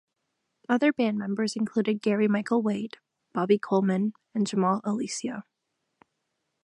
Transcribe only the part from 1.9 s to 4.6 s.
Gary Michael Wade, Bobby Coleman and